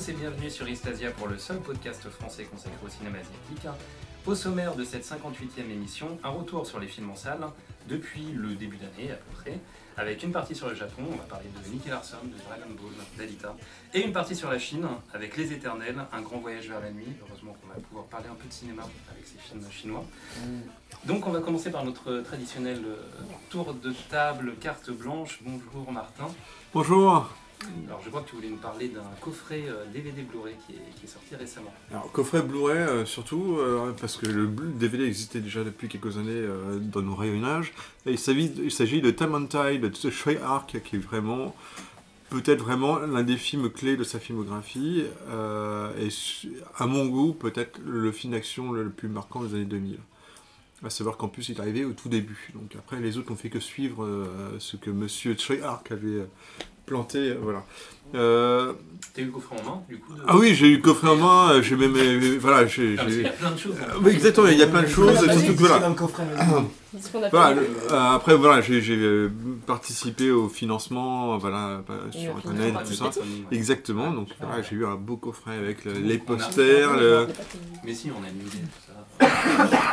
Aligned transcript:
Tous 0.00 0.08
et 0.08 0.14
bienvenue 0.14 0.48
sur 0.48 0.66
Istasia 0.66 1.10
pour 1.10 1.28
le 1.28 1.36
seul 1.36 1.58
podcast 1.58 2.08
français 2.08 2.44
consacré 2.44 2.78
au 2.82 2.88
cinéma 2.88 3.18
asiatique. 3.18 3.68
Au 4.24 4.34
sommaire 4.34 4.74
de 4.74 4.82
cette 4.82 5.04
58e 5.04 5.70
émission, 5.70 6.18
un 6.24 6.30
retour 6.30 6.66
sur 6.66 6.80
les 6.80 6.86
films 6.86 7.10
en 7.10 7.16
salle 7.16 7.44
depuis 7.86 8.32
le 8.32 8.54
début 8.54 8.78
d'année 8.78 9.12
à 9.12 9.16
peu 9.16 9.36
près, 9.42 9.58
avec 9.98 10.22
une 10.22 10.32
partie 10.32 10.54
sur 10.54 10.70
le 10.70 10.74
Japon, 10.74 11.02
on 11.06 11.16
va 11.16 11.24
parler 11.24 11.48
de 11.50 11.70
Nicky 11.70 11.90
Larson, 11.90 12.16
de 12.24 12.42
Dragon 12.48 12.74
Ball, 12.80 12.92
d'Alita, 13.18 13.54
et 13.92 14.00
une 14.00 14.14
partie 14.14 14.34
sur 14.34 14.50
la 14.50 14.58
Chine, 14.58 14.88
avec 15.12 15.36
Les 15.36 15.52
Éternels, 15.52 15.96
un 16.14 16.22
grand 16.22 16.38
voyage 16.38 16.66
vers 16.70 16.80
la 16.80 16.92
nuit. 16.92 17.12
Heureusement 17.28 17.54
qu'on 17.60 17.68
va 17.68 17.86
pouvoir 17.86 18.06
parler 18.06 18.28
un 18.30 18.36
peu 18.36 18.48
de 18.48 18.54
cinéma 18.54 18.84
avec 19.10 19.26
ces 19.26 19.36
films 19.36 19.70
chinois. 19.70 20.06
Donc 21.04 21.26
on 21.26 21.30
va 21.30 21.40
commencer 21.40 21.70
par 21.70 21.84
notre 21.84 22.20
traditionnel 22.20 22.80
euh, 22.86 22.96
tour 23.50 23.74
de 23.74 23.92
table 24.08 24.54
carte 24.58 24.90
blanche. 24.90 25.40
Bonjour 25.44 25.92
Martin. 25.92 26.28
Bonjour. 26.72 27.30
Alors 27.86 28.00
je 28.04 28.10
vois 28.10 28.22
que 28.22 28.30
tu 28.30 28.36
voulais 28.36 28.48
nous 28.48 28.56
parler 28.56 28.88
d'un 28.88 29.02
coffret 29.20 29.64
euh, 29.68 29.84
DVD 29.92 30.22
Blu-ray 30.22 30.54
qui 30.66 30.74
est, 30.74 31.06
sorti 31.06 31.34
récemment. 31.36 31.72
Alors, 31.90 32.10
coffret 32.12 32.42
Blu-ray, 32.42 32.78
euh, 32.78 33.04
surtout, 33.04 33.56
euh, 33.58 33.92
parce 34.00 34.16
que 34.16 34.26
le 34.26 34.46
DVD 34.46 35.04
existait 35.04 35.40
déjà 35.40 35.64
depuis 35.64 35.88
quelques 35.88 36.16
années 36.16 36.30
euh, 36.30 36.78
dans 36.78 37.02
nos 37.02 37.14
rayonnages. 37.14 37.72
Il 38.06 38.18
s'agit 38.18 38.48
de 38.48 39.10
Time 39.10 39.34
and 39.34 39.46
Tide 39.46 39.82
de 39.82 40.42
Arc, 40.42 40.80
qui 40.82 40.96
est 40.96 40.98
vraiment, 40.98 41.54
peut-être 42.30 42.62
vraiment 42.62 42.98
l'un 42.98 43.22
des 43.22 43.36
films 43.36 43.68
clés 43.70 43.96
de 43.96 44.04
sa 44.04 44.18
filmographie. 44.18 45.04
euh, 45.28 45.92
et 46.00 46.08
à 46.76 46.86
mon 46.86 47.06
goût, 47.06 47.32
peut-être 47.34 47.78
le 47.84 48.10
film 48.12 48.32
d'action 48.32 48.72
le 48.72 48.88
plus 48.88 49.08
marquant 49.08 49.42
des 49.42 49.54
années 49.54 49.64
2000. 49.64 49.98
À 50.82 50.88
savoir 50.88 51.18
qu'en 51.18 51.28
plus, 51.28 51.50
il 51.50 51.56
est 51.56 51.60
arrivé 51.60 51.84
au 51.84 51.92
tout 51.92 52.08
début. 52.08 52.52
Donc 52.54 52.74
après, 52.74 53.00
les 53.00 53.18
autres 53.18 53.30
n'ont 53.30 53.36
fait 53.36 53.50
que 53.50 53.60
suivre 53.60 54.04
euh, 54.04 54.56
ce 54.58 54.78
que 54.78 54.90
Monsieur 54.90 55.36
Arc 55.62 55.92
avait 55.92 56.08
euh, 56.08 56.26
planté. 56.90 57.18
euh, 57.30 57.36
voilà. 57.40 57.64
Euh, 58.16 58.72
T'as 59.14 59.22
eu 59.22 59.26
le 59.26 59.30
coffret 59.30 59.56
en 59.60 59.64
main 59.70 59.82
du 59.88 59.98
coup 59.98 60.14
de... 60.14 60.20
ah 60.26 60.36
oui, 60.36 60.52
j'ai 60.54 60.66
eu 60.68 60.76
le 60.76 60.82
coffret 60.82 61.08
en 61.08 61.16
main, 61.16 61.52
euh, 61.52 61.62
j'ai 61.62 61.76
même. 61.76 61.94
euh, 61.96 62.38
Voilà, 62.40 62.66
j'ai. 62.66 62.96
Ah, 62.98 63.04
qu'il 63.04 63.22
y 63.22 63.26
a 63.26 63.30
plein 63.30 63.50
de 63.52 63.56
choses. 63.58 63.74
Euh, 63.80 63.98
oui, 64.02 64.10
exactement, 64.12 64.48
il 64.48 64.58
y 64.58 64.62
a 64.62 64.66
plein 64.66 64.82
de 64.82 64.88
choses, 64.88 65.14
Voilà, 65.16 65.32
surtout 65.32 65.52
que 65.54 65.58
voilà. 65.60 65.78
dans 65.78 65.88
le. 65.90 65.94
Voilà, 67.30 67.56
euh, 67.60 68.14
après, 68.16 68.34
voilà, 68.36 68.60
j'ai 68.62 68.80
j'ai, 68.82 69.28
participé 69.66 70.30
au 70.32 70.48
financement 70.48 71.38
voilà, 71.38 71.82
bah, 71.86 71.94
sur 72.10 72.36
Internet, 72.36 72.74
tout 72.84 72.94
ça. 72.94 73.10
Exactement, 73.52 74.10
donc 74.10 74.28
voilà, 74.40 74.60
j'ai 74.62 74.74
eu 74.76 74.84
un 74.86 74.96
beau 74.96 75.16
coffret 75.16 75.54
avec 75.56 75.84
le- 75.84 75.92
les 75.92 76.18
posters. 76.18 76.96
le- 76.96 77.28
Mais 77.84 77.94
si, 77.94 78.10
on 78.10 78.24
a 78.24 78.28
annulé 78.28 78.50
tout 78.50 78.82
ça. 78.86 79.28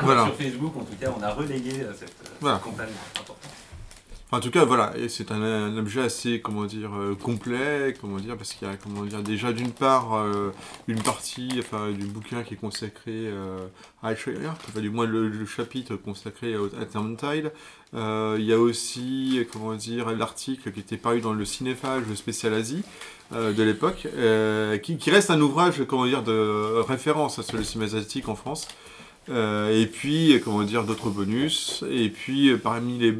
Voilà. 0.04 0.26
Sur 0.26 0.36
Facebook, 0.36 0.74
en 0.76 0.84
tout 0.86 0.96
cas, 1.00 1.14
on 1.18 1.22
a 1.22 1.34
relayé 1.34 1.74
cette, 2.00 2.16
Voilà. 2.42 2.58
cette 2.58 2.66
campagne 2.66 2.88
En 4.34 4.42
tout 4.42 4.52
cas, 4.52 4.66
voilà, 4.66 4.92
c'est 5.08 5.32
un, 5.32 5.78
objet 5.78 6.02
assez, 6.02 6.42
comment 6.42 6.66
dire, 6.66 6.94
euh, 6.94 7.16
complet, 7.16 7.96
comment 8.02 8.18
dire, 8.18 8.36
parce 8.36 8.54
qu'il 8.54 8.68
y 8.68 8.72
a, 8.72 8.76
comment 8.76 9.04
dire, 9.06 9.24
déjà 9.24 9.54
d'une 9.54 9.72
part 9.72 10.16
euh, 10.16 10.52
une 10.90 11.02
partie, 11.02 11.48
du 11.48 12.06
bouquin 12.08 12.44
qui 12.44 12.56
est 12.56 12.58
consacré 12.58 13.14
euh, 13.14 13.68
à 14.04 14.12
enfin, 14.12 14.82
du 14.82 14.90
moins 14.90 15.06
le, 15.06 15.46
chapitre 15.46 15.96
consacré 15.96 16.56
à. 16.56 16.58
Euh, 17.94 18.36
il 18.38 18.46
y 18.46 18.52
a 18.52 18.60
aussi, 18.60 19.48
comment 19.54 19.76
dire, 19.76 20.12
l'article 20.12 20.74
qui 20.74 20.82
était 20.82 20.98
paru 20.98 21.22
dans 21.22 21.32
le 21.32 21.46
Cinéphage 21.46 22.04
spécial 22.16 22.54
Asie 22.54 22.84
de 23.32 23.64
l'époque, 23.64 24.08
qui, 24.84 24.98
qui 24.98 25.10
reste 25.10 25.32
un 25.32 25.40
ouvrage, 25.40 25.86
comment 25.88 26.06
dire, 26.06 26.24
de 26.24 26.82
référence 26.82 27.42
sur 27.42 27.56
le 27.56 27.64
cinéma 27.64 27.86
asiatique 27.86 28.28
en 28.28 28.36
France. 28.36 28.68
Euh, 29.30 29.82
et 29.82 29.86
puis, 29.88 30.40
comment 30.44 30.64
dire, 30.64 30.84
d'autres 30.84 31.10
bonus. 31.10 31.84
Et 31.90 32.10
puis, 32.10 32.50
euh, 32.50 32.58
parmi 32.58 32.98
les 32.98 33.14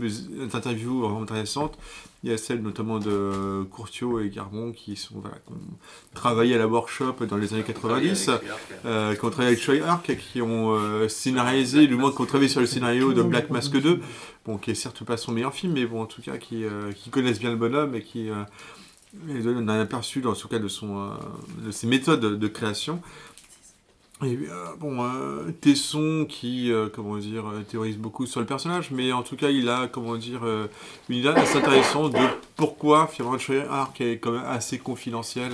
interviews 0.54 1.02
vraiment 1.02 1.22
intéressantes, 1.22 1.78
il 2.24 2.32
y 2.32 2.34
a 2.34 2.38
celle 2.38 2.62
notamment 2.62 3.00
de 3.00 3.64
Courtiot 3.72 4.20
et 4.20 4.30
Garbon 4.30 4.72
qui 4.72 4.96
sont 4.96 5.20
voilà, 5.20 5.38
qui 5.38 5.54
ont 5.54 5.78
travaillé 6.16 6.56
à 6.56 6.58
la 6.58 6.68
workshop 6.68 7.26
dans 7.28 7.38
les 7.38 7.54
années 7.54 7.64
90, 7.64 8.30
Avec 8.30 8.50
Arc, 8.50 8.62
euh, 8.86 9.16
qui 9.16 9.26
ont 9.26 9.30
travaillé 9.30 9.50
avec 9.50 9.64
Choi 9.64 9.76
Ark, 9.86 10.18
qui 10.18 10.42
ont 10.42 10.74
euh, 10.74 11.08
scénarisé, 11.08 11.86
du 11.88 11.96
moins 11.96 12.12
qui 12.12 12.22
ont 12.22 12.26
travaillé 12.26 12.50
sur 12.50 12.60
le 12.60 12.68
scénario 12.68 13.14
de 13.14 13.22
Black 13.22 13.50
Mask 13.52 13.78
2, 13.78 14.02
bon, 14.46 14.58
qui 14.58 14.72
est 14.72 14.76
certes 14.76 15.04
pas 15.04 15.16
son 15.16 15.32
meilleur 15.32 15.54
film, 15.54 15.74
mais 15.74 15.86
bon, 15.86 16.02
en 16.02 16.06
tout 16.06 16.22
cas, 16.22 16.38
qui, 16.38 16.64
euh, 16.64 16.92
qui 16.92 17.12
connaissent 17.12 17.40
bien 17.40 17.52
le 17.52 17.56
bonhomme 17.56 17.94
et 17.94 18.02
qui 18.02 18.30
donnent 19.14 19.70
un 19.70 19.80
aperçu, 19.80 20.22
dans 20.22 20.34
ce 20.34 20.48
cas, 20.48 20.60
de, 20.60 20.68
son, 20.68 21.12
de 21.64 21.72
ses 21.72 21.86
méthodes 21.86 22.40
de 22.40 22.48
création. 22.48 23.00
Et 24.24 24.36
euh, 24.50 24.76
bon, 24.80 25.04
euh, 25.04 25.52
Tesson 25.62 26.26
qui, 26.28 26.72
euh, 26.72 26.90
comment 26.92 27.18
dire, 27.18 27.48
euh, 27.48 27.62
théorise 27.62 27.98
beaucoup 27.98 28.26
sur 28.26 28.40
le 28.40 28.48
personnage, 28.48 28.90
mais 28.90 29.12
en 29.12 29.22
tout 29.22 29.36
cas, 29.36 29.52
il 29.52 29.70
a, 29.70 29.88
comment 29.88 30.16
dire, 30.16 30.42
une 31.10 31.16
idée 31.16 31.28
assez 31.28 31.58
intéressante 31.58 32.14
de 32.14 32.28
pourquoi 32.56 33.06
finalement 33.08 33.38
Choi 33.38 33.70
Ark 33.70 34.02
est 34.02 34.18
quand 34.18 34.32
même 34.32 34.46
assez 34.46 34.80
confidentiel 34.80 35.52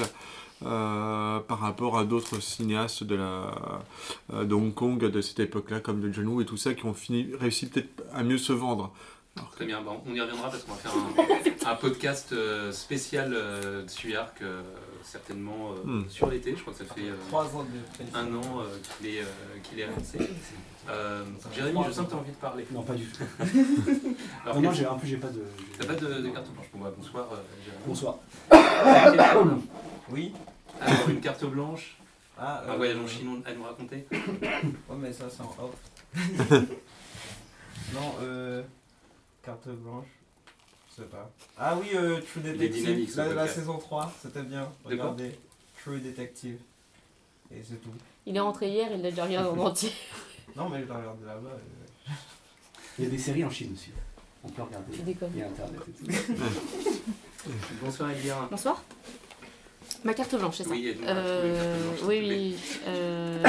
par 0.61 1.59
rapport 1.59 1.97
à 1.97 2.05
d'autres 2.05 2.41
cinéastes 2.41 3.03
de, 3.03 3.15
la, 3.15 3.51
Hong 4.31 4.73
Kong 4.73 4.97
de 4.97 5.21
cette 5.21 5.41
époque-là, 5.41 5.81
comme 5.81 5.99
de 5.99 6.09
John 6.13 6.27
Woo 6.27 6.39
et 6.39 6.45
tout 6.45 6.55
ça, 6.55 6.73
qui 6.73 6.85
ont 6.85 6.93
fini, 6.93 7.27
réussi 7.37 7.67
peut-être 7.67 8.01
à 8.13 8.23
mieux 8.23 8.37
se 8.37 8.53
vendre. 8.53 8.93
Très 9.51 9.65
bien, 9.65 9.81
bon, 9.81 9.99
on 10.07 10.13
y 10.13 10.21
reviendra 10.21 10.49
parce 10.49 10.63
qu'on 10.63 10.73
va 10.73 10.77
faire 10.77 10.91
un, 11.67 11.71
un 11.71 11.75
podcast 11.75 12.33
euh, 12.33 12.71
spécial 12.71 13.33
euh, 13.33 13.83
de 13.83 13.89
Suyark, 13.89 14.41
euh, 14.41 14.61
certainement 15.03 15.71
euh, 15.71 15.83
Hmm. 15.85 16.09
sur 16.09 16.29
l'été. 16.29 16.55
Je 16.55 16.61
crois 16.61 16.73
que 16.73 16.79
ça 16.79 16.85
fait 16.93 17.01
euh, 17.01 17.15
un 18.13 18.33
an 18.35 18.59
euh, 18.61 18.77
qu'il 18.97 19.07
est, 19.15 19.21
euh, 19.21 19.25
qu'il 19.63 19.79
est 19.79 19.83
annoncé. 19.83 20.19
Euh, 20.89 21.23
Jérémy, 21.55 21.79
je 21.87 21.91
sens 21.91 22.05
que 22.05 22.11
tu 22.11 22.15
as 22.15 22.19
envie 22.19 22.31
de 22.31 22.35
parler. 22.37 22.65
Non, 22.71 22.83
pas 22.83 22.93
du 22.93 23.05
tout. 23.05 23.23
Alors, 24.43 24.55
non, 24.61 24.61
non, 24.61 24.71
j'ai, 24.71 24.85
en 24.85 24.97
plus, 24.99 25.07
j'ai 25.07 25.17
pas 25.17 25.29
de. 25.29 25.43
T'as 25.79 25.85
pas 25.87 25.95
de, 25.95 26.05
de 26.21 26.29
carte 26.29 26.49
blanche 26.51 26.67
pour 26.69 26.79
moi. 26.79 26.93
Bonsoir, 26.95 27.27
euh, 27.31 27.37
Jérémy. 27.63 27.83
Bonsoir. 27.87 28.17
Oui. 30.09 30.33
Alors, 30.81 31.09
une 31.09 31.21
carte 31.21 31.45
blanche, 31.45 31.95
Ah, 32.37 32.63
un 32.67 32.75
voyage 32.75 32.97
en 32.97 33.07
Chine 33.07 33.41
à 33.45 33.53
nous 33.53 33.63
raconter. 33.63 34.05
Ouais, 34.11 34.97
mais 34.99 35.13
ça, 35.13 35.25
c'est 35.29 35.41
en 35.41 35.55
off. 35.63 35.75
non, 37.93 38.15
euh. 38.21 38.61
Carte 39.43 39.67
blanche. 39.69 40.05
Je 40.89 41.01
sais 41.03 41.09
pas. 41.09 41.29
Ah 41.57 41.77
oui, 41.79 41.89
euh, 41.95 42.19
True 42.21 42.41
Detective. 42.41 43.15
la, 43.17 43.33
la 43.33 43.47
saison 43.47 43.77
3, 43.77 44.13
c'était 44.21 44.43
bien. 44.43 44.71
Regardez. 44.85 45.31
True 45.83 45.99
Detective. 45.99 46.57
Et 47.51 47.61
c'est 47.67 47.81
tout. 47.81 47.89
Il 48.25 48.35
est 48.35 48.39
rentré 48.39 48.69
hier, 48.69 48.89
il 48.93 49.01
l'a 49.01 49.09
déjà 49.09 49.25
regardé 49.25 49.49
en 49.49 49.65
entier. 49.65 49.91
Non, 50.55 50.69
mais 50.69 50.81
je 50.81 50.85
l'ai 50.85 50.91
regardé 50.93 51.25
là-bas. 51.25 51.49
euh. 51.49 52.11
Il 52.99 53.05
y 53.05 53.07
a 53.07 53.09
des 53.09 53.17
séries 53.17 53.43
en 53.43 53.49
Chine 53.49 53.71
aussi. 53.73 53.89
On 54.43 54.49
peut 54.49 54.61
regarder. 54.61 54.91
Tu 54.93 55.01
déconnes. 55.01 55.31
Il 55.33 55.39
y 55.39 55.41
a 55.41 55.47
Internet 55.47 55.81
et 55.87 55.91
tout. 55.93 56.33
Bonsoir, 57.81 58.11
Elvira. 58.11 58.47
Bonsoir. 58.51 58.83
Ma 60.03 60.13
carte 60.13 60.35
blanche, 60.35 60.57
c'est 60.57 60.63
ça 60.65 60.69
Oui, 60.69 60.95
Euh, 61.07 61.89
tu 61.97 62.03
veux 62.05 62.13
une 62.13 62.21
carte 62.21 62.35
blanche, 62.35 62.35
oui, 62.37 62.55
s'il 62.59 62.59
te 62.59 62.85
plaît. 62.85 62.87
oui. 62.87 62.87
Euh, 62.87 63.43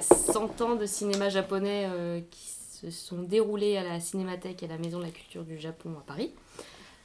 les 0.00 0.04
100 0.32 0.60
ans 0.60 0.76
de 0.76 0.86
cinéma 0.86 1.28
japonais 1.30 1.88
euh, 1.90 2.20
qui 2.30 2.48
se 2.80 2.90
sont 2.90 3.22
déroulés 3.22 3.76
à 3.76 3.82
la 3.82 4.00
Cinémathèque 4.00 4.62
et 4.62 4.66
à 4.66 4.68
la 4.68 4.78
Maison 4.78 4.98
de 4.98 5.04
la 5.04 5.10
Culture 5.10 5.44
du 5.44 5.58
Japon 5.58 5.94
à 5.98 6.02
Paris. 6.02 6.32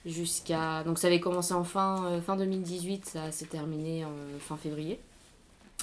Jusqu'à. 0.06 0.84
Donc 0.84 1.00
ça 1.00 1.08
avait 1.08 1.22
commencé 1.22 1.54
en 1.54 1.64
fin, 1.64 2.06
euh, 2.06 2.22
fin 2.22 2.36
2018, 2.36 3.06
ça 3.06 3.32
s'est 3.32 3.46
terminé 3.46 4.04
en 4.04 4.12
fin 4.40 4.58
février. 4.58 5.00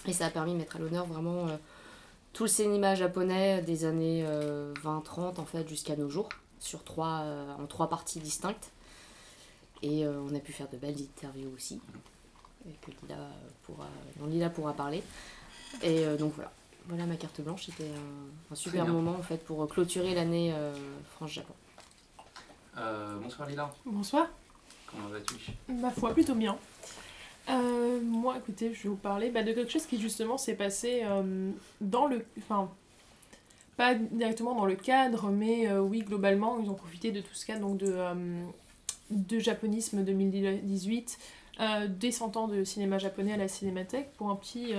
Et 0.07 0.13
ça 0.13 0.27
a 0.27 0.31
permis 0.31 0.53
de 0.53 0.59
mettre 0.59 0.77
à 0.77 0.79
l'honneur 0.79 1.07
vraiment 1.07 1.49
euh, 1.49 1.57
tout 2.33 2.45
le 2.45 2.49
cinéma 2.49 2.95
japonais 2.95 3.63
des 3.63 3.85
années 3.85 4.25
euh, 4.27 4.73
20-30 4.85 5.41
en 5.41 5.45
fait 5.47 5.69
jusqu'à 5.69 5.97
nos 5.97 6.09
jours, 6.09 6.29
sur 6.59 6.85
trois, 6.85 7.23
euh, 7.23 7.55
en 7.59 7.67
trois 7.67 7.89
parties 7.89 8.21
distinctes. 8.21 8.71
Et 9.83 10.05
euh, 10.05 10.21
on 10.21 10.35
a 10.35 10.41
pu 10.41 10.53
faire 10.53 10.69
de 10.69 10.77
belles 10.77 11.01
interviews 11.01 11.51
aussi, 11.55 11.81
que 12.83 12.91
Lila 13.03 13.17
pourra, 13.63 13.89
dont 14.19 14.27
Lila 14.27 14.51
pourra 14.51 14.75
parler. 14.75 15.03
Et 15.83 16.05
euh, 16.05 16.17
donc 16.17 16.35
voilà, 16.35 16.53
voilà 16.89 17.07
ma 17.07 17.17
carte 17.17 17.41
blanche, 17.41 17.67
c'était 17.67 17.89
un, 17.91 18.53
un 18.53 18.55
super 18.55 18.87
moment 18.87 19.17
en 19.19 19.23
fait 19.23 19.45
pour 19.45 19.67
clôturer 19.69 20.15
l'année 20.15 20.53
euh, 20.55 20.73
France-Japon. 21.17 21.55
Euh, 22.79 23.19
bonsoir, 23.23 23.49
Lila. 23.49 23.73
Bonsoir, 23.85 24.29
Comment 24.87 25.09
vas-tu? 25.09 25.35
Ma 25.69 25.91
foi 25.91 26.13
plutôt 26.13 26.35
bien. 26.35 26.57
Euh, 27.49 28.01
moi, 28.03 28.37
écoutez, 28.39 28.75
je 28.75 28.83
vais 28.85 28.89
vous 28.89 28.97
parler 28.97 29.31
bah, 29.31 29.43
de 29.43 29.53
quelque 29.53 29.71
chose 29.71 29.87
qui 29.87 30.01
justement 30.01 30.39
s'est 30.39 30.55
passé 30.55 31.03
euh, 31.05 31.51
dans 31.81 32.07
le... 32.07 32.25
Enfin, 32.39 32.71
pas 33.77 33.95
directement 33.95 34.55
dans 34.55 34.67
le 34.67 34.77
cadre, 34.77 35.31
mais 35.31 35.69
euh, 35.69 35.81
oui, 35.81 36.01
globalement, 36.01 36.59
ils 36.61 36.69
ont 36.69 36.75
profité 36.75 37.13
de 37.13 37.21
tout 37.21 37.35
ce 37.35 37.47
cas 37.47 37.59
donc 37.59 37.79
de, 37.79 37.87
euh, 37.89 38.45
de 39.11 39.39
japonisme 39.39 40.05
2018, 40.05 41.19
euh, 41.61 41.89
des 41.89 42.13
100 42.13 42.37
ans 42.37 42.49
de 42.49 42.63
cinéma 42.65 42.99
japonais 42.99 43.33
à 43.33 43.37
la 43.37 43.49
Cinémathèque, 43.49 44.13
pour 44.15 44.31
un 44.31 44.37
petit... 44.37 44.73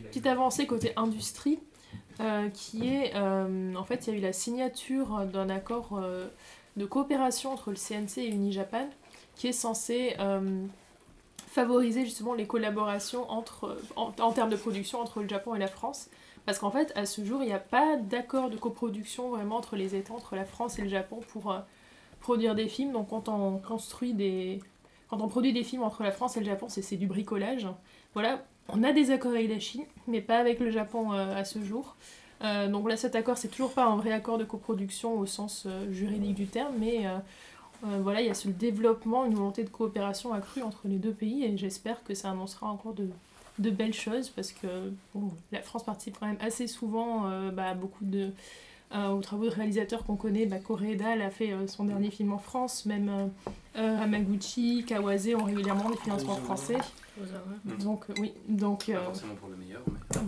petite 0.00 0.26
avancée 0.26 0.66
côté 0.66 0.92
industrie 0.96 1.58
euh, 2.20 2.48
qui 2.50 2.88
est 2.88 3.12
euh, 3.16 3.74
en 3.74 3.84
fait 3.84 4.06
il 4.06 4.12
y 4.12 4.16
a 4.16 4.18
eu 4.18 4.22
la 4.22 4.32
signature 4.32 5.26
d'un 5.26 5.50
accord 5.50 5.98
euh, 6.00 6.28
de 6.76 6.86
coopération 6.86 7.52
entre 7.52 7.70
le 7.70 7.76
CNC 7.76 8.18
et 8.18 8.28
Unijapan 8.28 8.88
qui 9.34 9.48
est 9.48 9.52
censé 9.52 10.16
favoriser 11.48 12.04
justement 12.04 12.34
les 12.34 12.46
collaborations 12.46 13.30
entre, 13.30 13.78
en, 13.96 14.32
termes 14.32 14.50
de 14.50 14.56
production 14.56 15.00
entre 15.00 15.22
le 15.22 15.28
Japon 15.28 15.54
et 15.54 15.58
la 15.58 15.68
France. 15.68 16.08
Parce 16.46 16.58
qu'en 16.58 16.70
fait 16.70 16.92
à 16.96 17.06
ce 17.06 17.24
jour 17.24 17.42
il 17.42 17.46
n'y 17.46 17.52
a 17.52 17.58
pas 17.58 17.96
d'accord 17.96 18.50
de 18.50 18.56
coproduction 18.56 19.30
vraiment 19.30 19.56
entre 19.56 19.76
les 19.76 19.96
États 19.96 20.14
entre 20.14 20.36
la 20.36 20.44
France 20.44 20.78
et 20.78 20.82
le 20.82 20.88
Japon 20.88 21.20
pour 21.28 21.56
produire 22.20 22.54
des 22.54 22.68
films. 22.68 22.92
Donc 22.92 23.10
quand 23.10 23.28
on 23.28 23.58
construit 23.58 24.14
des 24.14 24.60
quand 25.08 25.20
on 25.20 25.28
produit 25.28 25.52
des 25.52 25.64
films 25.64 25.82
entre 25.82 26.02
la 26.02 26.10
France 26.10 26.36
et 26.36 26.40
le 26.40 26.46
Japon, 26.46 26.66
c'est 26.68 26.96
du 26.96 27.06
bricolage. 27.06 27.68
Voilà, 28.14 28.44
on 28.68 28.82
a 28.82 28.92
des 28.92 29.10
accords 29.10 29.32
avec 29.32 29.48
la 29.48 29.58
Chine, 29.58 29.84
mais 30.08 30.20
pas 30.20 30.38
avec 30.38 30.60
le 30.60 30.70
Japon 30.70 31.12
euh, 31.12 31.36
à 31.36 31.44
ce 31.44 31.62
jour. 31.62 31.96
Euh, 32.42 32.68
donc 32.68 32.88
là, 32.88 32.96
cet 32.96 33.14
accord, 33.14 33.38
c'est 33.38 33.48
toujours 33.48 33.72
pas 33.72 33.84
un 33.84 33.96
vrai 33.96 34.12
accord 34.12 34.38
de 34.38 34.44
coproduction 34.44 35.18
au 35.18 35.26
sens 35.26 35.64
euh, 35.66 35.90
juridique 35.92 36.34
du 36.34 36.46
terme, 36.46 36.74
mais 36.78 37.06
voilà, 38.00 38.22
il 38.22 38.26
y 38.26 38.30
a 38.30 38.34
ce 38.34 38.48
développement, 38.48 39.26
une 39.26 39.34
volonté 39.34 39.62
de 39.62 39.68
coopération 39.68 40.32
accrue 40.32 40.62
entre 40.62 40.88
les 40.88 40.96
deux 40.96 41.12
pays, 41.12 41.44
et 41.44 41.54
j'espère 41.58 42.02
que 42.02 42.14
ça 42.14 42.30
annoncera 42.30 42.66
encore 42.66 42.94
de, 42.94 43.70
belles 43.70 43.92
choses, 43.92 44.30
parce 44.30 44.52
que 44.52 44.90
la 45.52 45.60
France 45.60 45.84
participe 45.84 46.16
quand 46.18 46.26
même 46.26 46.38
assez 46.40 46.66
souvent 46.66 47.28
bah, 47.50 47.68
à 47.68 47.74
beaucoup 47.74 48.06
de 48.06 48.30
aux 48.92 49.20
travaux 49.20 49.46
de 49.46 49.50
réalisateurs 49.50 50.04
qu'on 50.04 50.16
connaît. 50.16 50.46
Bah, 50.46 50.58
Koreeda 50.58 51.14
elle 51.14 51.22
a 51.22 51.30
fait 51.30 51.52
euh, 51.52 51.66
son 51.66 51.84
dernier 51.84 52.10
film 52.10 52.32
en 52.32 52.38
France, 52.38 52.86
même 52.86 53.08
euh, 53.08 53.26
euh, 53.76 54.02
Hamaguchi, 54.02 54.84
Kawase 54.86 55.28
ont 55.34 55.44
régulièrement 55.44 55.90
des 55.90 55.96
financements 55.96 56.36
français. 56.36 56.78
Mm. 57.16 57.82
Donc 57.82 58.04
euh, 58.10 58.14
oui, 58.18 58.32
donc 58.48 58.86
Pas 58.86 58.92
euh, 58.92 59.04
forcément 59.04 59.34
pour 59.34 59.48
le 59.48 59.56
meilleur, 59.56 59.82
mais 59.86 60.20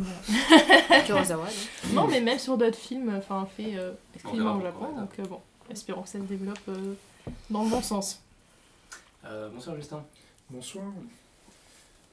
non 1.95 2.07
mais 2.07 2.21
même 2.21 2.39
sur 2.39 2.57
d'autres 2.57 2.79
films, 2.79 3.13
enfin 3.17 3.47
fait 3.57 3.77
euh, 3.77 3.93
exclusivement 4.15 4.57
au 4.57 4.61
Japon. 4.61 4.87
Donc 4.97 5.19
euh, 5.19 5.25
bon, 5.25 5.41
espérons 5.69 6.03
que 6.03 6.09
ça 6.09 6.19
se 6.19 6.25
développe 6.25 6.59
euh, 6.69 6.95
dans 7.51 7.65
le 7.65 7.71
bon 7.71 7.83
sens. 7.83 8.23
Euh, 9.25 9.49
bonsoir 9.53 9.77
Justin. 9.77 10.05
Bonsoir. 10.49 10.85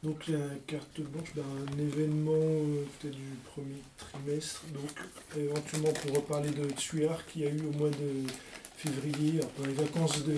Donc 0.04 0.28
la 0.28 0.38
carte 0.68 1.00
blanche, 1.00 1.30
ben, 1.34 1.44
un 1.44 1.80
événement 1.80 2.34
euh, 2.34 2.84
peut-être 3.00 3.16
du 3.16 3.38
premier 3.46 3.82
trimestre. 3.98 4.64
Donc 4.74 4.92
éventuellement 5.38 5.94
pour 5.94 6.16
reparler 6.18 6.50
de 6.50 6.70
Tsuar 6.72 7.26
qui 7.26 7.46
a 7.46 7.50
eu 7.50 7.62
au 7.62 7.78
mois 7.78 7.90
de 7.90 8.28
février, 8.76 9.40
pendant 9.56 9.70
les 9.70 9.76
vacances 9.76 10.26
de, 10.26 10.36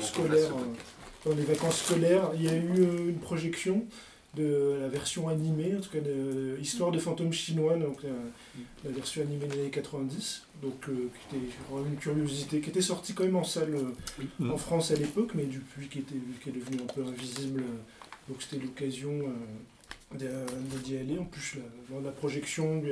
scolaires, 0.00 0.52
euh, 0.56 0.74
pendant 1.22 1.36
les 1.36 1.44
vacances 1.44 1.82
scolaires, 1.82 2.30
il 2.34 2.44
y 2.44 2.48
a 2.48 2.54
eu 2.54 2.78
euh, 2.78 3.10
une 3.10 3.18
projection 3.18 3.84
de 4.36 4.78
la 4.80 4.88
version 4.88 5.28
animée, 5.28 5.74
en 5.76 5.80
tout 5.80 5.90
cas 5.90 6.00
de 6.00 6.58
Histoire 6.60 6.90
de 6.90 6.98
fantômes 6.98 7.32
chinois, 7.32 7.76
donc 7.76 8.02
la, 8.02 8.10
la 8.84 8.90
version 8.90 9.22
animée 9.22 9.46
des 9.46 9.60
années 9.60 9.70
90, 9.70 10.42
donc 10.62 10.88
euh, 10.88 11.08
qui 11.28 11.36
était 11.36 11.46
vraiment 11.70 11.86
une 11.86 11.96
curiosité, 11.96 12.60
qui 12.60 12.70
était 12.70 12.80
sortie 12.80 13.14
quand 13.14 13.24
même 13.24 13.36
en 13.36 13.44
salle 13.44 13.74
euh, 13.74 14.50
en 14.50 14.56
France 14.56 14.90
à 14.90 14.96
l'époque, 14.96 15.30
mais 15.34 15.44
depuis 15.44 15.88
qui 15.88 16.00
était 16.00 16.14
qui 16.42 16.48
est 16.48 16.52
devenu 16.52 16.78
un 16.82 16.92
peu 16.92 17.02
invisible, 17.04 17.60
euh, 17.60 18.03
donc 18.28 18.40
c'était 18.40 18.64
l'occasion 18.64 19.12
euh, 20.22 20.46
d'y 20.84 20.96
aller. 20.96 21.18
En 21.18 21.24
plus, 21.24 21.56
la, 21.90 22.00
la 22.00 22.10
projection, 22.10 22.82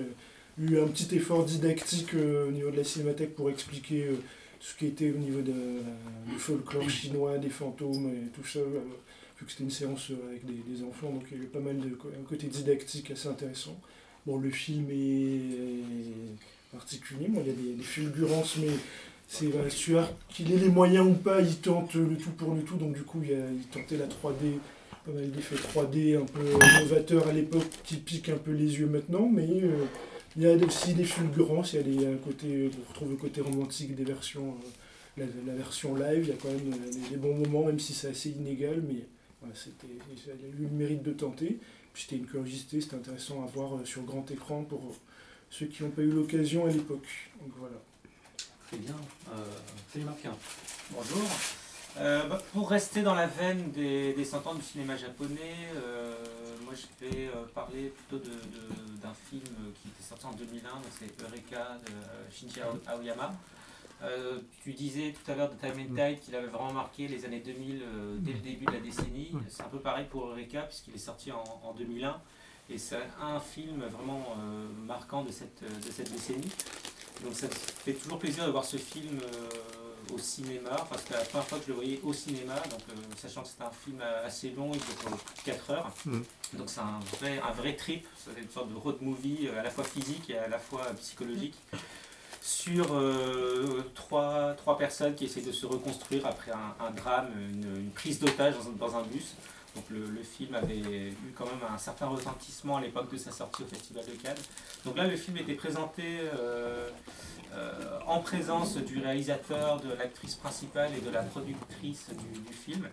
il 0.58 0.64
y 0.64 0.68
a 0.68 0.78
eu 0.78 0.82
un 0.82 0.88
petit 0.88 1.14
effort 1.14 1.44
didactique 1.44 2.14
euh, 2.14 2.48
au 2.48 2.50
niveau 2.50 2.70
de 2.70 2.76
la 2.76 2.84
cinémathèque 2.84 3.34
pour 3.34 3.48
expliquer 3.50 4.04
euh, 4.04 4.16
ce 4.60 4.76
qui 4.76 4.86
était 4.86 5.10
au 5.10 5.18
niveau 5.18 5.40
de, 5.40 5.52
du 5.52 6.38
folklore 6.38 6.88
chinois, 6.88 7.38
des 7.38 7.50
fantômes 7.50 8.08
et 8.08 8.28
tout 8.30 8.46
ça. 8.46 8.60
vu 8.60 9.46
que 9.46 9.50
c'était 9.50 9.64
une 9.64 9.70
séance 9.70 10.12
avec 10.28 10.44
des, 10.44 10.84
enfants, 10.84 11.10
donc 11.10 11.24
il 11.30 11.36
y 11.36 11.40
avait 11.40 11.48
pas 11.48 11.60
mal 11.60 11.78
de 11.78 11.86
un 11.88 12.24
côté 12.28 12.46
didactique 12.46 13.10
assez 13.10 13.28
intéressant. 13.28 13.80
Bon, 14.24 14.38
le 14.38 14.50
film 14.50 14.88
est 14.90 15.56
particulier, 16.70 17.26
bon, 17.28 17.42
il 17.44 17.48
y 17.48 17.72
a 17.72 17.76
des, 17.76 17.82
fulgurances, 17.82 18.56
mais 18.58 18.70
c'est 19.26 19.50
Stuart, 19.68 20.12
qu'il 20.28 20.52
ait 20.52 20.58
les 20.58 20.68
moyens 20.68 21.08
ou 21.08 21.14
pas, 21.14 21.40
il 21.40 21.56
tente 21.56 21.94
le 21.94 22.16
tout 22.16 22.30
pour 22.30 22.54
le 22.54 22.62
tout, 22.62 22.76
donc 22.76 22.94
du 22.94 23.02
coup 23.02 23.20
il, 23.24 23.32
a, 23.32 23.50
il 23.50 23.64
tentait 23.64 23.96
la 23.96 24.06
3D, 24.06 24.58
pas 25.04 25.12
mal 25.12 25.30
d'effets 25.30 25.56
3D 25.56 26.20
un 26.20 26.24
peu 26.24 26.42
novateurs 26.80 27.26
à 27.28 27.32
l'époque 27.32 27.68
qui 27.84 27.96
piquent 27.96 28.28
un 28.28 28.38
peu 28.38 28.52
les 28.52 28.78
yeux 28.78 28.86
maintenant, 28.86 29.28
mais 29.28 29.48
euh, 29.48 29.84
il 30.36 30.42
y 30.42 30.46
a 30.46 30.54
aussi 30.54 30.94
des 30.94 31.04
fulgurances, 31.04 31.72
il 31.72 31.76
y 31.76 31.78
a 31.80 31.82
des, 31.82 32.06
un 32.06 32.16
côté, 32.16 32.70
on 32.86 32.88
retrouve 32.88 33.10
le 33.10 33.16
côté 33.16 33.40
romantique 33.40 33.94
des 33.94 34.04
versions, 34.04 34.56
euh, 35.18 35.24
la, 35.24 35.52
la 35.52 35.54
version 35.58 35.94
live, 35.94 36.24
il 36.24 36.28
y 36.28 36.32
a 36.32 36.36
quand 36.40 36.48
même 36.48 36.72
euh, 36.72 36.92
des, 36.92 37.10
des 37.10 37.16
bons 37.16 37.36
moments, 37.36 37.66
même 37.66 37.78
si 37.80 37.92
c'est 37.92 38.08
assez 38.08 38.30
inégal, 38.30 38.82
mais 38.86 39.06
voilà, 39.40 39.54
c'était, 39.56 39.92
il 40.10 40.30
a 40.30 40.34
eu 40.34 40.62
le 40.62 40.68
mérite 40.68 41.02
de 41.02 41.12
tenter, 41.12 41.58
puis 41.92 42.04
c'était 42.04 42.16
une 42.16 42.26
curiosité, 42.26 42.80
c'était 42.80 42.96
intéressant 42.96 43.42
à 43.42 43.46
voir 43.46 43.74
euh, 43.74 43.84
sur 43.84 44.02
grand 44.02 44.30
écran 44.30 44.62
pour 44.62 44.80
euh, 44.80 44.94
ceux 45.50 45.66
qui 45.66 45.82
n'ont 45.82 45.90
pas 45.90 46.02
eu 46.02 46.10
l'occasion 46.10 46.66
à 46.66 46.70
l'époque, 46.70 47.08
donc 47.40 47.52
voilà. 47.58 47.82
Très 48.68 48.78
bien. 48.78 48.94
Euh, 49.32 49.44
salut 49.92 50.04
Marc. 50.06 50.26
Bonjour. 50.90 51.28
Euh, 51.98 52.26
bah, 52.26 52.40
pour 52.52 52.70
rester 52.70 53.02
dans 53.02 53.14
la 53.14 53.26
veine 53.26 53.70
des, 53.72 54.14
des 54.14 54.24
cent 54.24 54.46
ans 54.46 54.54
du 54.54 54.62
cinéma 54.62 54.96
japonais, 54.96 55.68
euh, 55.76 56.14
moi 56.64 56.72
je 56.74 57.06
vais 57.06 57.26
euh, 57.28 57.44
parler 57.54 57.92
plutôt 58.08 58.24
d'un 59.02 59.12
film 59.28 59.42
qui 59.82 59.88
était 59.88 60.08
sorti 60.08 60.24
en 60.24 60.32
2001, 60.32 60.62
donc 60.70 60.84
c'est 60.98 61.22
Eureka 61.22 61.76
de 61.86 62.34
Shinji 62.34 62.60
Ao- 62.62 62.80
Aoyama. 62.94 63.32
Tu 64.64 64.72
disais 64.72 65.12
tout 65.12 65.30
à 65.30 65.36
l'heure 65.36 65.50
de 65.50 65.54
Time 65.56 65.78
and 65.80 65.94
Tide 65.94 66.20
qu'il 66.20 66.34
avait 66.34 66.48
vraiment 66.48 66.72
marqué 66.72 67.06
les 67.06 67.24
années 67.24 67.38
2000 67.40 67.82
euh, 67.82 68.16
dès 68.18 68.32
le 68.32 68.38
début 68.40 68.64
de 68.64 68.72
la 68.72 68.80
décennie. 68.80 69.30
Ouais. 69.34 69.40
C'est 69.48 69.62
un 69.62 69.68
peu 69.68 69.78
pareil 69.78 70.06
pour 70.10 70.26
Eureka 70.26 70.62
puisqu'il 70.62 70.94
est 70.94 70.98
sorti 70.98 71.30
en, 71.30 71.44
en 71.62 71.72
2001 71.74 72.20
et 72.70 72.78
c'est 72.78 72.96
un 73.20 73.38
film 73.38 73.84
vraiment 73.84 74.34
marquant 74.86 75.22
de 75.22 75.30
cette, 75.30 75.62
de 75.62 75.92
cette 75.92 76.10
décennie. 76.10 76.50
Donc 77.22 77.34
ça 77.34 77.46
fait 77.50 77.92
toujours 77.92 78.18
plaisir 78.18 78.46
de 78.46 78.50
voir 78.50 78.64
ce 78.64 78.76
film 78.78 79.20
au 80.12 80.18
cinéma, 80.18 80.86
parce 80.90 81.02
que 81.02 81.12
la 81.14 81.20
première 81.20 81.46
fois 81.46 81.58
que 81.58 81.64
je 81.64 81.68
le 81.70 81.74
voyais 81.74 82.00
au 82.02 82.12
cinéma, 82.12 82.54
donc 82.70 82.80
euh, 82.90 82.94
sachant 83.20 83.42
que 83.42 83.48
c'est 83.48 83.62
un 83.64 83.70
film 83.70 84.00
euh, 84.02 84.26
assez 84.26 84.50
long, 84.50 84.70
il 84.72 84.78
dure 84.80 85.18
4 85.44 85.70
heures, 85.70 85.90
Mhm. 86.06 86.24
donc 86.54 86.70
c'est 86.70 86.80
un 86.80 86.98
vrai, 87.18 87.40
un 87.46 87.52
vrai 87.52 87.74
trip, 87.76 88.06
c'est 88.16 88.40
une 88.40 88.50
sorte 88.50 88.70
de 88.70 88.74
road 88.76 88.98
movie 89.00 89.48
euh, 89.48 89.60
à 89.60 89.62
la 89.62 89.70
fois 89.70 89.84
physique 89.84 90.30
et 90.30 90.38
à 90.38 90.48
la 90.48 90.58
fois 90.58 90.84
psychologique, 91.00 91.54
sur 92.40 92.92
euh, 92.94 93.82
trois, 93.94 94.54
trois 94.54 94.76
personnes 94.76 95.14
qui 95.14 95.26
essaient 95.26 95.42
de 95.42 95.52
se 95.52 95.64
reconstruire 95.66 96.26
après 96.26 96.50
un, 96.52 96.74
un 96.84 96.90
drame, 96.90 97.30
une, 97.38 97.76
une 97.76 97.90
prise 97.90 98.18
d'otage 98.18 98.54
dans, 98.54 98.68
un- 98.68 98.72
dans 98.90 98.96
un 98.98 99.02
bus. 99.02 99.34
Donc 99.76 99.84
le, 99.88 100.04
le 100.04 100.22
film 100.22 100.54
avait 100.54 100.76
eu 100.76 101.16
quand 101.34 101.46
même 101.46 101.60
un 101.72 101.78
certain 101.78 102.06
retentissement 102.06 102.76
à 102.76 102.80
l'époque 102.82 103.10
de 103.10 103.16
sa 103.16 103.30
sortie 103.30 103.62
au 103.62 103.66
Festival 103.66 104.04
de 104.04 104.10
Cannes. 104.22 104.36
Donc 104.84 104.96
là, 104.98 105.06
le 105.06 105.16
film 105.16 105.38
était 105.38 105.54
présenté 105.54 106.02
euh, 106.34 106.90
euh, 107.54 107.98
en 108.06 108.20
présence 108.20 108.76
du 108.76 108.98
réalisateur, 109.00 109.80
de 109.80 109.92
l'actrice 109.94 110.34
principale 110.36 110.90
et 110.96 111.00
de 111.00 111.10
la 111.10 111.22
productrice 111.22 112.08
du, 112.10 112.52
film. 112.52 112.88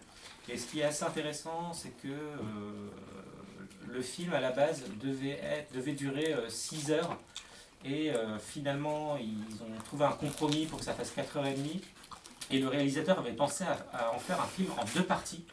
Et 0.48 0.58
ce 0.58 0.68
qui 0.68 0.80
est 0.80 0.84
assez 0.84 1.04
intéressant, 1.04 1.74
c'est 1.74 1.96
que 2.02 2.08
euh, 2.08 2.90
le 3.88 4.02
film 4.02 4.34
à 4.34 4.40
la 4.40 4.52
base 4.52 4.84
devait, 5.02 5.40
être, 5.44 5.74
devait 5.74 5.94
durer 5.94 6.36
6 6.48 6.92
heures. 6.92 7.18
Et 7.86 8.12
euh, 8.12 8.38
finalement, 8.40 9.18
ils 9.18 9.62
ont 9.64 9.82
trouvé 9.86 10.06
un 10.06 10.12
compromis 10.12 10.66
pour 10.66 10.80
que 10.80 10.86
ça 10.86 10.94
fasse 10.94 11.14
4h30. 11.16 11.82
Et 12.52 12.60
le 12.60 12.68
réalisateur 12.68 13.20
avait 13.20 13.34
pensé 13.34 13.64
à, 13.94 14.14
en 14.14 14.20
faire 14.20 14.42
un 14.42 14.48
film 14.48 14.70
en 14.78 14.84
deux 14.96 15.04
parties. 15.04 15.46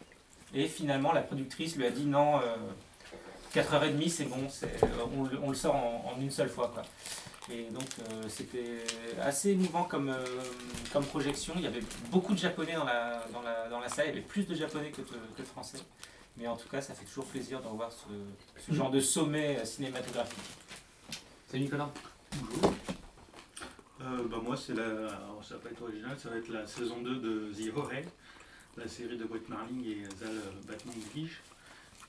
Et 0.54 0.66
finalement, 0.66 1.12
la 1.12 1.22
productrice 1.22 1.76
lui 1.76 1.86
a 1.86 1.90
dit 1.90 2.06
non, 2.06 2.38
euh, 2.40 2.56
4h30 3.54 4.08
c'est 4.08 4.24
bon, 4.24 4.48
euh, 4.62 4.66
on, 5.16 5.24
le- 5.24 5.38
on 5.42 5.50
le 5.50 5.54
sort 5.56 5.74
en, 5.74 6.16
une 6.20 6.30
seule 6.30 6.48
fois. 6.48 6.72
Et 7.50 7.70
donc 7.70 7.84
euh, 8.00 8.24
c'était 8.28 8.82
assez 9.20 9.50
émouvant 9.50 9.84
comme, 9.84 10.08
euh, 10.08 10.24
comme 10.92 11.04
projection. 11.04 11.54
Il 11.56 11.62
y 11.62 11.66
avait 11.66 11.82
beaucoup 12.10 12.34
de 12.34 12.38
japonais 12.38 12.74
dans 12.74 12.84
la, 12.84 13.24
dans 13.32 13.42
la, 13.42 13.68
dans 13.68 13.78
la 13.78 13.88
salle, 13.88 14.06
il 14.06 14.08
y 14.08 14.12
avait 14.12 14.20
plus 14.20 14.46
de 14.46 14.54
japonais 14.54 14.90
que 14.90 15.02
de, 15.02 15.06
que 15.36 15.42
de 15.42 15.46
français. 15.46 15.78
Mais 16.36 16.46
en 16.48 16.56
tout 16.56 16.68
cas, 16.68 16.80
ça 16.82 16.94
fait 16.94 17.04
toujours 17.04 17.26
plaisir 17.26 17.62
de 17.62 17.66
revoir 17.68 17.90
ce, 17.92 18.08
ce 18.60 18.72
genre 18.72 18.90
de 18.90 19.00
sommet 19.00 19.58
euh, 19.58 19.64
cinématographique. 19.64 20.38
Salut 21.48 21.62
Nicolas. 21.64 21.90
Euh, 24.02 24.28
bah 24.28 24.38
moi, 24.42 24.56
c'est 24.56 24.74
la. 24.74 24.82
alors, 24.84 25.42
ça 25.42 25.54
va 25.54 25.60
pas 25.60 25.70
être 25.70 25.82
original, 25.82 26.18
ça 26.18 26.28
va 26.28 26.36
être 26.36 26.48
la 26.48 26.66
saison 26.66 27.00
2 27.00 27.16
de 27.16 27.52
The 27.54 27.74
Horror, 27.76 28.02
la 28.76 28.88
série 28.88 29.16
de 29.16 29.24
Brett 29.24 29.48
Marling 29.48 29.84
et 29.86 30.02
Zal 30.18 30.34
Batman 30.66 30.96
Glige, 31.14 31.40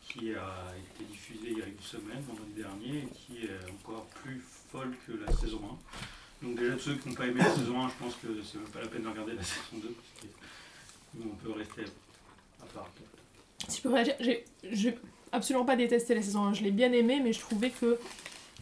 qui 0.08 0.34
a 0.34 0.74
été 0.78 1.04
diffusée 1.12 1.50
il 1.52 1.58
y 1.60 1.62
a 1.62 1.66
une 1.66 1.80
semaine, 1.80 2.22
vendredi 2.28 2.54
dernier, 2.56 3.00
et 3.00 3.08
qui 3.08 3.46
est 3.46 3.72
encore 3.72 4.06
plus 4.08 4.42
folle 4.72 4.96
que 5.06 5.14
la 5.26 5.32
saison 5.32 5.62
1. 6.42 6.46
Donc, 6.46 6.60
déjà, 6.60 6.78
ceux 6.78 6.96
qui 6.96 7.10
n'ont 7.10 7.16
pas 7.16 7.28
aimé 7.28 7.40
la 7.40 7.54
saison 7.54 7.82
1, 7.82 7.90
je 7.90 7.94
pense 8.04 8.16
que 8.16 8.28
c'est 8.44 8.58
même 8.58 8.68
pas 8.70 8.82
la 8.82 8.88
peine 8.88 9.04
de 9.04 9.08
regarder 9.08 9.34
la 9.34 9.44
saison 9.44 9.78
2, 9.82 9.88
parce 9.90 10.22
que 10.22 10.28
nous, 11.16 11.32
on 11.32 11.36
peut 11.36 11.52
rester 11.52 11.86
à 12.62 12.66
part. 12.66 12.90
Si 13.68 13.78
je 13.78 13.82
peux 13.82 13.94
réagir, 13.94 14.16
j'ai 14.72 14.98
absolument 15.32 15.66
pas 15.66 15.76
détesté 15.76 16.16
la 16.16 16.22
saison 16.22 16.46
1, 16.46 16.54
je 16.54 16.64
l'ai 16.64 16.72
bien 16.72 16.92
aimée, 16.92 17.20
mais 17.22 17.34
je 17.34 17.40
trouvais 17.40 17.72
que 17.72 18.00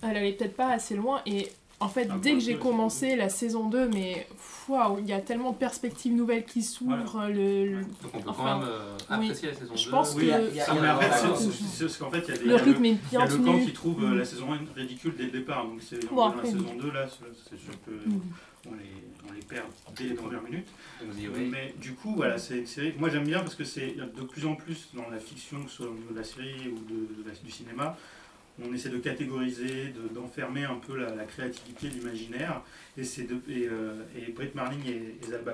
elle 0.02 0.18
allait 0.18 0.34
peut-être 0.34 0.56
pas 0.56 0.70
assez 0.70 0.96
loin. 0.96 1.22
Et 1.26 1.52
en 1.80 1.88
fait, 1.90 2.08
Ah, 2.10 2.18
dès 2.22 2.34
que 2.34 2.40
j'ai 2.40 2.54
le 2.54 2.60
coup, 2.60 2.70
commencé 2.70 3.16
la 3.16 3.30
saison 3.30 3.70
2, 3.70 3.90
mais 3.90 4.28
waouh, 4.70 4.98
il 5.00 5.08
y 5.08 5.14
a 5.14 5.20
tellement 5.20 5.52
de 5.52 5.58
perspectives 5.58 6.14
nouvelles 6.14 6.46
qui 6.46 6.64
s'ouvrent. 6.64 7.28
Le, 7.28 7.66
le- 7.66 7.82
Donc 7.82 7.92
on 8.14 8.20
peut 8.22 8.30
Enfin, 8.30 8.44
quand 8.44 8.60
même 8.60 8.68
euh, 8.70 8.98
oui. 8.98 9.16
apprécier 9.26 9.50
la 9.50 9.54
saison 9.56 9.76
Je 9.76 9.86
2. 9.86 9.92
pense 9.92 10.14
Oui, 10.16 10.26
que- 10.28 10.32
fait, 12.12 12.20
il 12.20 12.30
y 12.30 12.32
a 12.34 12.38
des. 12.38 12.46
le 12.46 12.56
rythme 12.56 12.86
est 12.86 12.98
Il 13.12 13.14
y 13.14 13.18
a 13.18 13.26
le 13.26 13.38
camp 13.38 13.60
qui 13.60 13.74
trouve 13.74 14.04
euh, 14.04 14.08
Mm. 14.10 14.18
la 14.18 14.26
saison 14.26 14.54
1 14.54 14.60
ridicule 14.76 15.14
dès 15.18 15.24
le 15.26 15.32
départ, 15.32 15.66
donc 15.66 15.82
c'est 15.82 16.06
Bon, 16.10 16.30
la 16.34 16.44
saison 16.46 16.76
2 16.82 16.92
là, 16.92 17.06
c'est 17.10 17.60
sûr 17.60 17.74
que 17.86 17.92
Mm. 17.92 18.22
on 18.68 18.72
les, 18.74 19.30
on 19.30 19.34
les 19.34 19.42
perd 19.42 19.66
dès 19.98 20.06
les 20.06 20.14
premières 20.16 20.42
minutes. 20.44 20.68
Mais 21.52 21.74
du 21.80 21.94
coup, 21.94 22.14
voilà, 22.16 22.38
c'est 22.38 22.60
une 22.60 22.66
série 22.68 22.94
que 22.94 23.00
moi 23.00 23.10
j'aime 23.10 23.26
bien 23.26 23.40
parce 23.40 23.56
que 23.56 23.64
c'est 23.66 23.96
de 23.98 24.22
plus 24.24 24.46
en 24.46 24.56
plus 24.56 24.88
dans 24.94 25.10
la 25.12 25.20
fiction, 25.20 25.62
que 25.64 25.70
ce 25.70 25.76
soit 25.78 25.88
au 25.88 25.94
niveau 25.94 26.14
de 26.14 26.18
la 26.20 26.24
série 26.24 26.70
ou 26.70 26.80
de, 26.90 27.22
de 27.24 27.28
la- 27.30 27.36
du 27.36 27.52
cinéma, 27.52 27.98
on 28.64 28.74
essaie 28.74 28.90
de 28.90 28.98
catégoriser, 29.00 29.90
de- 29.90 30.08
d'enfermer 30.14 30.64
un 30.64 30.76
peu 30.76 30.96
la, 30.98 31.14
la 31.16 31.26
créativité, 31.26 31.90
l'imaginaire. 31.90 32.62
Et, 32.98 33.04
deux- 33.24 33.44
et, 33.50 33.68
euh, 33.68 34.02
et 34.16 34.32
Brett 34.32 34.56
Marling 34.56 34.86
et, 34.88 35.18
et 35.22 35.28
Zalba 35.30 35.54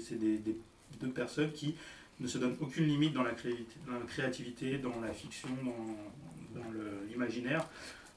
c'est 0.00 0.18
des, 0.18 0.38
des- 0.38 0.56
deux 1.00 1.10
personnes 1.10 1.52
qui 1.52 1.74
ne 2.20 2.26
se 2.26 2.38
donne 2.38 2.56
aucune 2.60 2.86
limite 2.86 3.12
dans 3.12 3.22
la 3.22 3.32
créativité, 3.32 3.76
dans 3.86 3.92
la, 3.98 4.06
créativité, 4.06 4.78
dans 4.78 5.00
la 5.00 5.12
fiction, 5.12 5.48
dans, 5.62 6.60
dans 6.60 6.66
l'imaginaire, 7.10 7.68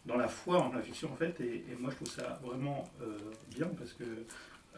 dans 0.05 0.15
la 0.15 0.29
foi 0.29 0.59
en 0.59 0.71
la 0.71 0.81
fiction 0.81 1.11
en 1.11 1.15
fait. 1.17 1.35
Et, 1.41 1.65
et 1.69 1.75
moi 1.77 1.89
je 1.91 1.95
trouve 1.97 2.09
ça 2.09 2.39
vraiment 2.43 2.89
euh, 3.01 3.17
bien 3.53 3.67
parce 3.77 3.91
que 3.91 4.03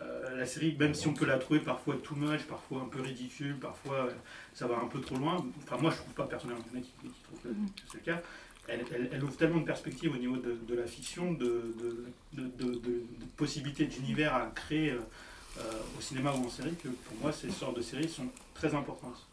euh, 0.01 0.36
la 0.36 0.48
série, 0.48 0.75
même 0.80 0.96
si 0.96 1.08
on 1.08 1.13
peut 1.13 1.28
la 1.28 1.38
trouver 1.38 1.60
parfois 1.60 1.96
too 1.98 2.16
much, 2.16 2.42
parfois 2.48 2.82
un 2.82 2.86
peu 2.90 3.01
ridicule, 3.01 3.56
parfois 3.60 4.10
ça 4.51 4.66
va 4.66 4.80
un 4.80 4.88
peu 4.88 5.00
trop 5.00 5.18
loin, 5.18 5.46
enfin 5.63 5.78
moi 5.80 5.92
je 5.92 5.98
trouve 5.98 6.13
pas 6.13 6.25
personnellement, 6.25 6.63
en 6.63 6.82
qui, 6.82 6.90
qui 7.01 7.08
que 7.44 7.50
c'est 7.92 7.98
le 7.98 8.04
cas, 8.04 8.24
elle, 8.68 8.86
elle- 8.94 9.10
elle 9.12 9.24
ouvre 9.24 9.36
tellement 9.36 9.60
de 9.60 9.65
perspectives 9.65 10.13
au 10.13 10.18
niveau 10.18 10.38
de, 10.38 10.53
de 10.68 10.75
la 10.75 10.86
fiction, 10.86 11.34
de, 11.34 11.74
de, 11.80 12.06
de- 12.34 12.48
de- 12.63 12.74
de- 12.75 12.80
de 12.80 13.25
possibilités 13.36 13.86
d'univers 13.86 14.34
à 14.36 14.48
créer 14.48 14.91
euh, 14.91 15.62
au 15.98 16.01
cinéma 16.01 16.32
ou 16.34 16.46
en 16.46 16.50
série, 16.50 16.75
que 16.75 16.88
pour 16.88 17.18
moi 17.22 17.32
ces 17.32 17.50
sortes 17.51 17.75
de 17.77 17.82
séries 17.82 18.08
sont 18.10 18.27
très 18.53 18.74
importantes. 18.74 19.25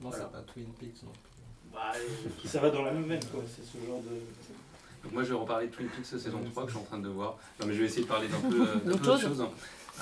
Non, 0.00 0.08
Voilà. 0.10 0.24
c'est 0.24 0.32
pas 0.32 0.42
Twin 0.52 0.66
Peaks 0.80 1.02
non 1.04 1.10
plus. 1.12 1.72
Bah, 1.72 1.92
euh, 1.96 2.48
ça 2.48 2.60
va 2.60 2.70
dans 2.70 2.82
la 2.82 2.92
même 2.92 3.04
veine, 3.04 3.24
quoi, 3.32 3.42
c'est 3.46 3.64
ce 3.64 3.84
genre 3.86 4.00
de... 4.02 4.20
Donc 5.02 5.12
moi 5.12 5.22
je 5.22 5.28
vais 5.30 5.34
reparler 5.38 5.66
de 5.66 5.72
Twin 5.72 5.88
Peaks 5.88 6.06
saison 6.06 6.40
3 6.50 6.62
que 6.64 6.70
je 6.70 6.76
suis 6.76 6.82
en 6.82 6.86
train 6.86 6.98
de 6.98 7.08
voir. 7.08 7.36
Non 7.60 7.66
mais 7.66 7.74
je 7.74 7.80
vais 7.80 7.86
essayer 7.86 8.02
de 8.02 8.08
parler 8.08 8.28
d'un 8.28 8.40
peu, 8.40 8.62
euh, 8.62 8.74
d'un 8.76 8.80
D'autre 8.92 9.02
peu 9.02 9.10
autre 9.10 9.20
chose 9.20 9.36
chose. 9.38 9.46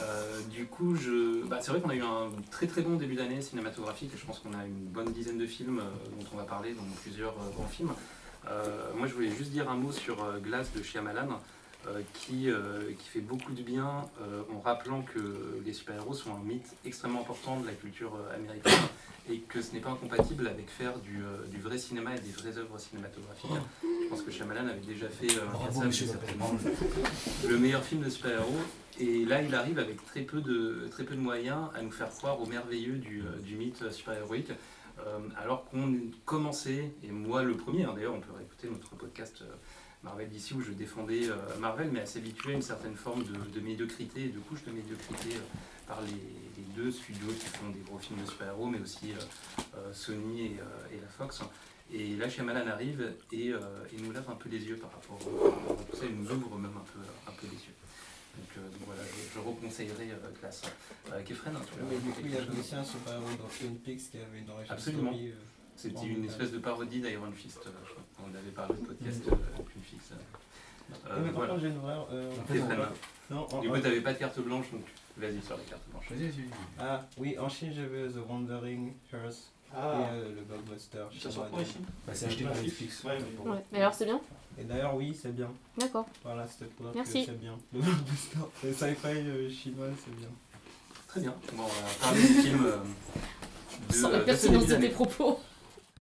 Euh, 0.00 0.40
du 0.50 0.64
coup, 0.66 0.96
je... 0.96 1.44
bah, 1.44 1.58
c'est 1.60 1.70
vrai 1.70 1.80
qu'on 1.82 1.90
a 1.90 1.94
eu 1.94 2.02
un 2.02 2.30
très 2.50 2.66
très 2.66 2.80
bon 2.80 2.96
début 2.96 3.14
d'année 3.16 3.42
cinématographique 3.42 4.10
je 4.16 4.24
pense 4.24 4.38
qu'on 4.38 4.54
a 4.58 4.64
une 4.64 4.86
bonne 4.86 5.12
dizaine 5.12 5.36
de 5.36 5.46
films 5.46 5.80
euh, 5.80 5.90
dont 6.18 6.26
on 6.32 6.36
va 6.38 6.44
parler, 6.44 6.72
dont 6.72 6.82
plusieurs 7.02 7.32
euh, 7.34 7.50
grands 7.54 7.66
films. 7.68 7.92
Euh, 8.48 8.92
moi 8.96 9.06
je 9.06 9.14
voulais 9.14 9.30
juste 9.30 9.50
dire 9.50 9.70
un 9.70 9.76
mot 9.76 9.92
sur 9.92 10.22
euh, 10.24 10.38
Glass 10.38 10.72
de 10.76 10.82
Shyamalan 10.82 11.40
euh, 11.86 12.00
qui, 12.14 12.48
qui 12.98 13.08
fait 13.08 13.20
beaucoup 13.20 13.52
de 13.52 13.62
bien 13.62 14.04
en 14.54 14.60
rappelant 14.60 15.02
que 15.02 15.60
les 15.64 15.72
super-héros 15.72 16.14
sont 16.14 16.34
un 16.34 16.42
mythe 16.44 16.76
extrêmement 16.84 17.20
important 17.20 17.58
de 17.58 17.66
la 17.66 17.72
culture 17.72 18.16
américaine 18.34 18.72
et 19.28 19.38
que 19.38 19.60
ce 19.62 19.72
n'est 19.72 19.80
pas 19.80 19.90
incompatible 19.90 20.46
avec 20.46 20.68
faire 20.70 20.98
du, 21.00 21.18
du 21.50 21.60
vrai 21.60 21.78
cinéma 21.78 22.14
et 22.14 22.20
des 22.20 22.30
vraies 22.30 22.56
œuvres 22.58 22.78
cinématographiques. 22.78 23.50
Je 23.82 24.08
pense 24.08 24.22
que 24.22 24.30
Shyamalan 24.30 24.68
avait 24.68 24.80
déjà 24.80 25.08
fait 25.08 25.34
Bravo, 25.52 25.82
le 27.48 27.58
meilleur 27.58 27.82
film 27.82 28.02
de 28.02 28.10
super-héros. 28.10 28.60
Et 29.00 29.24
là, 29.24 29.42
il 29.42 29.54
arrive 29.54 29.78
avec 29.78 30.04
très 30.06 30.20
peu 30.20 30.40
de, 30.40 30.88
très 30.90 31.02
peu 31.02 31.16
de 31.16 31.20
moyens 31.20 31.68
à 31.74 31.82
nous 31.82 31.90
faire 31.90 32.10
croire 32.10 32.40
au 32.40 32.46
merveilleux 32.46 32.98
du, 32.98 33.24
du 33.42 33.56
mythe 33.56 33.90
super-héroïque. 33.90 34.52
Euh, 35.06 35.18
alors 35.36 35.64
qu'on 35.64 35.94
commençait, 36.24 36.92
et 37.02 37.10
moi 37.10 37.42
le 37.42 37.56
premier, 37.56 37.84
hein, 37.84 37.92
d'ailleurs, 37.94 38.14
on 38.14 38.20
peut 38.20 38.32
réécouter 38.32 38.68
notre 38.68 38.94
podcast 38.94 39.42
euh, 39.42 39.54
Marvel 40.02 40.28
d'ici 40.28 40.54
où 40.54 40.60
je 40.60 40.72
défendais 40.72 41.28
euh, 41.28 41.36
Marvel, 41.60 41.90
mais 41.92 42.00
à 42.00 42.06
s'habituer 42.06 42.52
à 42.52 42.54
une 42.54 42.62
certaine 42.62 42.94
forme 42.94 43.22
de, 43.24 43.60
médiocrité 43.60 44.28
de 44.28 44.38
couche 44.40 44.64
de 44.64 44.72
médiocrité 44.72 45.36
par 45.86 46.00
les, 46.02 46.42
deux 46.76 46.90
studios 46.90 47.28
qui 47.38 47.46
font 47.46 47.68
des 47.68 47.80
gros 47.80 47.98
films 47.98 48.22
de 48.22 48.26
super-héros, 48.26 48.66
mais 48.66 48.80
aussi 48.80 49.12
Sony 49.92 50.46
et, 50.46 51.00
la 51.02 51.08
Fox. 51.08 51.42
Et 51.92 52.16
là, 52.16 52.30
Shyamalan 52.30 52.66
arrive 52.66 53.12
et, 53.30 53.52
nous 53.98 54.10
lave 54.10 54.30
un 54.30 54.36
peu 54.36 54.48
les 54.48 54.64
yeux 54.64 54.76
par 54.76 54.90
rapport 54.90 55.18
à 55.20 55.84
tout 55.84 55.96
ça, 55.96 56.04
il 56.08 56.16
nous 56.16 56.30
ouvre 56.30 56.56
même 56.56 56.72
un 56.74 57.32
peu 57.32 57.46
les 57.46 57.52
yeux. 57.52 57.74
Donc, 58.36 58.48
euh, 58.58 58.60
donc 58.70 58.80
voilà, 58.86 59.02
je, 59.04 59.34
je 59.34 59.38
reconseillerais 59.46 60.10
euh, 60.10 60.40
Glass. 60.40 60.62
Euh, 61.12 61.22
Kefren, 61.22 61.52
tu 61.54 61.82
Mais 61.88 61.96
du 61.98 62.10
coup, 62.10 62.20
il 62.24 62.30
y 62.32 62.36
avait 62.36 62.58
aussi 62.58 62.74
un 62.74 62.84
super-héros 62.84 63.24
dans 63.38 63.48
Twin 63.48 63.76
Peaks 63.78 64.10
qui 64.10 64.16
avait 64.18 64.38
une 64.38 64.50
origin 64.50 64.72
Absolument. 64.72 65.12
story, 65.12 65.28
euh, 65.28 65.34
C'était 65.76 66.06
une 66.06 66.24
espèce 66.24 66.52
de 66.52 66.58
parodie 66.58 67.00
d'Iron 67.00 67.30
Fist, 67.32 67.58
euh, 67.66 67.70
je 67.86 67.90
crois. 67.92 68.02
On 68.24 68.34
avait 68.34 68.50
parlé 68.50 68.74
de 68.80 68.86
podcast 68.86 69.22
euh, 69.26 69.30
Twin 69.56 69.82
Peaks. 69.90 70.12
Euh, 70.12 71.16
mais 71.18 71.24
par 71.30 71.32
voilà. 71.32 71.48
contre, 71.54 71.60
j'ai 71.62 71.68
une 71.68 71.78
vraie. 71.78 71.96
euh, 72.12 72.32
Kefren. 72.48 72.78
non, 73.30 73.46
en- 73.52 73.60
Du 73.60 73.68
coup, 73.68 73.76
en- 73.76 73.80
t'avais 73.80 74.00
pas 74.00 74.12
de 74.14 74.18
carte 74.18 74.40
blanche, 74.40 74.70
donc 74.72 74.82
vas-y 75.16 75.40
sur 75.42 75.56
la 75.56 75.62
carte 75.64 75.82
blanche. 75.90 76.04
Vas-y, 76.10 76.28
vas-y. 76.28 76.44
Ah, 76.78 77.06
oui, 77.18 77.38
en 77.38 77.48
Chine, 77.48 77.70
vu 77.72 78.10
The 78.12 78.28
Wandering 78.28 78.94
Earth 79.12 79.34
et 79.34 79.74
Ah, 79.74 80.10
euh, 80.12 80.34
le 80.34 80.42
blockbuster. 80.42 81.04
ça 81.18 81.30
sort 81.30 81.48
quoi 81.50 81.62
ici? 81.62 81.76
Bah, 82.06 82.12
c'est 82.14 82.26
acheté 82.26 82.44
par 82.44 82.54
Netflix. 82.54 83.04
Ouais, 83.04 83.18
mais- 83.44 83.50
Ouais. 83.50 83.64
Mais 83.72 83.78
alors 83.80 83.94
c'est 83.94 84.04
bien? 84.04 84.20
Et 84.58 84.64
d'ailleurs, 84.64 84.94
oui, 84.94 85.16
c'est 85.20 85.34
bien. 85.34 85.50
D'accord. 85.78 86.06
Voilà, 86.22 86.46
c'était 86.46 86.66
pour 86.66 86.86
dire 86.86 86.94
Merci. 86.94 87.24
que 87.24 87.32
c'est 87.32 87.40
bien. 87.40 87.56
Le 87.72 87.80
blockbuster, 87.80 88.38
le 88.64 88.72
sci-fi 88.72 89.06
euh, 89.06 89.50
chinois, 89.50 89.86
c'est 90.04 90.14
bien. 90.16 90.28
Très 91.08 91.20
bien. 91.20 91.34
Bon, 91.54 91.64
on 91.64 91.66
va 91.66 91.94
parler 92.00 92.20
du 92.26 92.26
film 92.26 92.64
euh, 92.64 92.76
de, 93.88 93.94
Sans 93.94 94.10
la 94.10 94.20
pertinence 94.20 94.66
de 94.66 94.76
tes 94.76 94.88
propos. 94.90 95.40